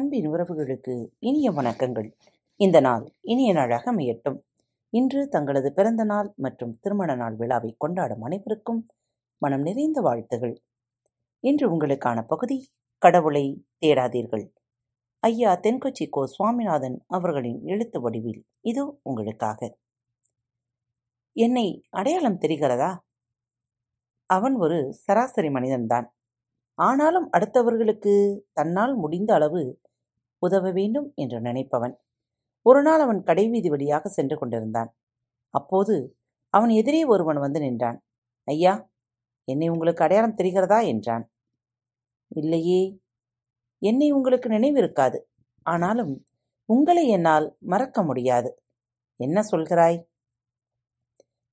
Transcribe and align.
அன்பின் 0.00 0.32
உறவுகளுக்கு 0.32 1.06
இனிய 1.18 1.50
வணக்கங்கள். 1.50 2.12
இந்த 2.56 2.80
நாள் 2.80 3.12
இனிய 3.20 3.52
நாளாக 3.52 3.92
அமையட்டும். 3.94 4.38
இன்று 4.88 5.28
தங்களது 5.28 5.72
பிறந்த 5.72 6.04
நாள் 6.04 6.32
மற்றும் 6.36 6.78
திருமண 6.80 7.14
நாள் 7.14 7.34
விழாவை 7.36 7.74
கொண்டாடும் 7.78 8.22
அனைவருக்கும் 8.22 8.86
மனம் 9.38 9.60
நிறைந்த 9.60 10.00
வாழ்த்துகள். 10.00 10.62
இன்று 11.40 11.76
உங்களுக்கான 11.76 12.22
பகுதி 12.26 12.68
கடவுளை 12.98 13.64
தேடாதீர்கள். 13.80 14.52
ஐயா 15.18 15.60
தென்கொச்சி 15.62 16.08
கோ 16.10 16.26
சுவாமிநாதன் 16.26 17.04
அவர்களின் 17.06 17.60
எழுத்து 17.64 18.00
வடிவில் 18.00 18.44
இது 18.60 19.00
உங்களுக்காக. 19.02 19.76
என்னை 21.32 21.84
அடையாளம் 21.90 22.40
தெரிகிறதா? 22.40 22.96
அவன் 24.26 24.54
ஒரு 24.54 24.92
சராசரி 24.92 25.48
மனிதன்தான். 25.48 26.06
ஆனாலும் 26.74 27.32
அடுத்தவர்களுக்கு 27.32 28.40
தன்னால் 28.52 28.94
முடிந்த 28.96 29.34
அளவு 29.34 29.80
உதவ 30.40 30.70
வேண்டும் 30.70 31.12
என்று 31.14 31.40
நினைப்பவன். 31.40 31.96
ஒரு 32.62 32.82
நாள் 32.82 33.00
அவன் 33.00 33.22
கடைவீதி 33.22 33.68
வழியாக 33.68 34.08
சென்று 34.08 34.38
கொண்டிருந்தான். 34.38 34.96
அப்போது 35.48 36.18
அவன் 36.48 36.68
எதிரே 36.68 37.04
ஒருவன் 37.04 37.38
வந்து 37.38 37.60
நின்றான். 37.60 38.04
ஐயா 38.44 38.90
என்னை 39.44 39.68
உங்களுக்கு 39.68 40.04
அடையாளம் 40.04 40.36
தெரிகிறதா? 40.36 40.86
என்றான். 40.86 41.32
இல்லையே 42.28 43.00
என்னை 43.78 44.10
உங்களுக்கு 44.10 44.48
நினைவிருக்காது. 44.48 45.18
ஆனாலும் 45.62 46.24
உங்களை 46.64 47.08
என்னால் 47.08 47.56
மறக்க 47.60 48.02
முடியாது. 48.02 48.62
என்ன 49.16 49.40
சொல்கிறாய்? 49.40 50.08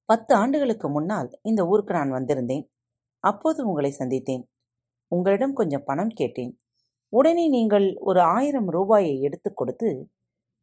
பத்து 0.06 0.36
ஆண்டுகளுக்கு 0.36 0.90
முன்னால் 0.90 1.40
இந்த 1.42 1.66
ஊருக்கு 1.66 1.94
நான் 1.94 2.12
வந்திருந்தேன். 2.12 2.68
அப்போது 3.20 3.68
உங்களை 3.68 3.92
சந்தித்தேன். 3.92 4.44
உங்களிடம் 5.08 5.54
கொஞ்சம் 5.54 5.84
பணம் 5.86 6.08
கேட்டேன். 6.08 6.62
உடனே 7.14 7.50
நீங்கள் 7.50 7.96
ஒரு 8.00 8.22
ஆயிரம் 8.22 8.70
ரூபாயை 8.70 9.22
எடுத்துக் 9.22 9.58
கொடுத்து 9.58 9.90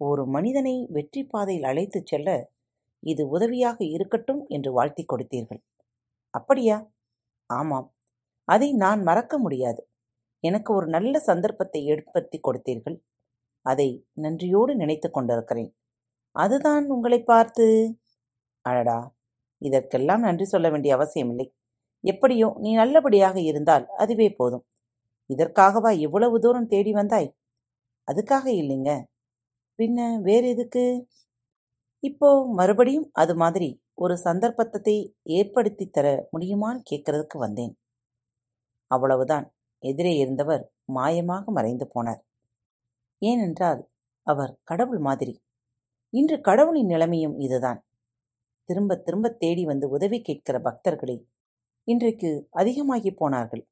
ஒரு 0.00 0.26
மனிதனை 0.26 0.74
வெற்றி 0.90 1.24
பாதையில் 1.24 1.64
அழைத்துச் 1.64 2.06
செல்ல 2.06 2.30
இது 3.02 3.28
உதவியாக 3.28 3.78
இருக்கட்டும் 3.86 4.42
என்று 4.48 4.72
வாழ்த்திக் 4.72 5.10
கொடுத்தீர்கள். 5.12 5.60
அப்படியா? 6.34 6.76
ஆமாம். 7.50 7.88
அதை 8.48 8.72
நான் 8.74 9.02
மறக்க 9.02 9.38
முடியாது. 9.38 9.80
எனக்கு 10.44 10.74
ஒரு 10.74 10.86
நல்ல 10.86 11.20
சந்தர்ப்பத்தை 11.20 11.80
ஏற்படுத்தி 11.86 12.40
கொடுத்தீர்கள். 12.40 12.98
அதை 13.66 13.88
நன்றியோடு 14.14 14.76
நினைத்து 14.76 15.10
கொண்டிருக்கிறேன். 15.10 15.70
அதுதான் 16.36 16.86
உங்களை 16.90 17.20
பார்த்து. 17.24 17.66
அடடா! 18.64 18.98
இதற்கெல்லாம் 19.62 20.20
நன்றி 20.20 20.44
சொல்ல 20.44 20.70
வேண்டிய 20.70 20.94
அவசியமில்லை. 20.94 21.48
எப்படியோ 22.04 22.48
நீ 22.60 22.74
நல்லபடியாக 22.74 23.38
இருந்தால் 23.42 23.86
அதுவே 23.96 24.30
போதும். 24.32 24.64
இதற்காகவா 25.30 25.90
இவ்வளவு 25.98 26.40
தூரம் 26.40 26.66
தேடி 26.66 26.92
வந்தாய்? 26.92 27.28
அதுக்காக 28.08 28.46
இல்லைங்க. 28.46 28.90
பின்ன 29.78 30.20
வேற 30.20 30.46
எதுக்கு? 30.48 31.06
இப்போ 32.00 32.46
மறுபடியும் 32.52 33.10
அது 33.12 33.34
மாதிரி 33.36 33.68
ஒரு 33.94 34.18
சந்தர்ப்பத்தை 34.18 35.14
ஏற்படுத்தி 35.22 35.86
தர 35.86 36.28
முடியுமான்னு 36.36 36.82
கேட்கறதுக்கு 36.90 37.38
வந்தேன். 37.38 37.74
அவ்வளவுதான். 38.90 39.46
எதிரே 39.82 40.16
இருந்தவர் 40.16 40.72
மாயமாக 40.94 41.44
மறைந்து 41.44 41.86
போனார். 41.94 42.22
ஏனென்றால் 43.22 43.80
அவர் 44.26 44.58
கடவுள் 44.62 44.98
மாதிரி. 44.98 45.34
இன்று 46.12 46.40
கடவுளின் 46.40 46.86
நிலைமையும் 46.86 47.38
இதுதான். 47.38 47.80
திரும்ப 48.68 48.96
திரும்ப 48.96 49.28
தேடி 49.28 49.64
வந்து 49.64 49.88
உதவி 49.88 50.22
கேட்கிற 50.22 50.58
பக்தர்களே 50.58 51.16
இன்றைக்கு 51.88 52.30
அதிகமாகி 52.50 53.10
போனார்கள். 53.12 53.64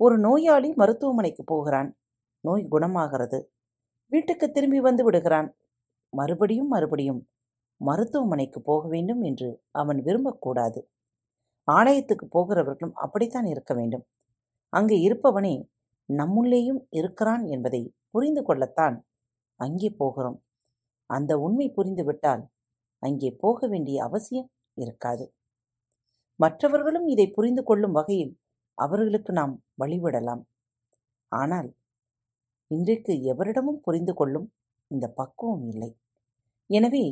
ஒரு 0.00 0.18
நோயாளி 0.18 0.72
மருத்துவமனைக்கு 0.72 1.44
போகிறான். 1.44 1.96
நோய் 2.40 2.68
குணமாகிறது. 2.70 3.38
வீட்டுக்கு 4.08 4.50
திரும்பி 4.50 4.80
வந்து 4.80 5.04
விடுகிறான். 5.04 5.48
மறுபடியும் 6.12 6.68
மறுபடியும் 6.68 7.20
மருத்துவமனைக்கு 7.80 8.60
போக 8.60 8.88
வேண்டும் 8.88 9.22
என்று 9.22 9.62
அவன் 9.70 10.00
விரும்பக்கூடாது. 10.02 10.80
ஆலயத்துக்கு 11.68 12.26
போகிறவர்களும் 12.26 12.94
அப்படித்தான் 12.94 13.44
இருக்க 13.44 13.74
வேண்டும். 13.74 14.04
அங்கே 14.68 14.96
இருப்பவனே 15.08 15.54
நம்முள்ளேயும் 16.08 16.80
இருக்கிறான் 16.90 17.44
என்பதை 17.44 17.82
புரிந்து 18.10 18.42
கொள்ளத்தான் 18.42 18.96
அங்கே 19.56 19.90
போகிறோம். 19.90 20.38
அந்த 21.06 21.38
உண்மை 21.38 21.72
புரிந்துவிட்டால் 21.76 22.42
அங்கே 22.98 23.30
போக 23.30 23.66
வேண்டிய 23.66 24.04
அவசியம் 24.04 24.50
இருக்காது. 24.76 25.24
மற்றவர்களும் 26.40 27.06
இதை 27.06 27.26
புரிந்து 27.30 27.62
கொள்ளும் 27.64 27.92
வகையில் 27.92 28.39
அவர்களுக்கு 28.86 29.32
நாம் 29.32 29.54
வழிவிடலாம். 29.78 30.42
ஆனால் 31.32 31.68
இன்றைக்கு 32.70 33.12
எவரிடமும் 33.32 33.80
புரிந்து 33.86 34.12
கொள்ளும் 34.14 34.48
இந்த 34.90 35.06
பக்குவம் 35.10 35.64
இல்லை. 35.66 35.90
எனவே 36.70 37.04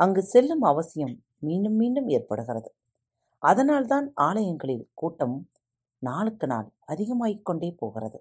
அங்கு 0.00 0.22
செல்லும் 0.22 0.62
அவசியம் 0.62 1.14
மீண்டும் 1.38 1.76
மீண்டும் 1.76 2.08
ஏற்படுகிறது. 2.08 2.70
அதனால்தான் 3.42 4.06
ஆலயங்களில் 4.20 4.84
கூட்டம் 4.94 5.36
நாளுக்கு 6.02 6.46
நாள் 6.46 6.68
அதிகமாகிக் 6.84 7.44
கொண்டே 7.44 7.70
போகிறது. 7.72 8.18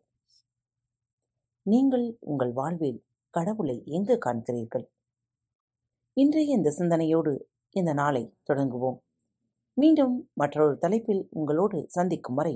நீங்கள் 1.66 2.06
உங்கள் 2.22 2.54
வாழ்வில் 2.54 3.00
கடவுளை 3.34 3.78
எங்கு 3.88 4.16
காண்கிறீர்கள்? 4.26 4.86
இன்றைய 6.18 6.56
இந்த 6.58 6.70
சிந்தனையோடு 6.72 7.34
இந்த 7.76 7.92
நாளை 7.94 8.24
தொடங்குவோம். 8.44 9.00
மீண்டும் 9.78 10.16
மற்றொரு 10.34 10.74
தலைப்பில் 10.78 11.24
உங்களோடு 11.30 11.78
சந்திக்கும் 11.88 12.36
வரை 12.36 12.56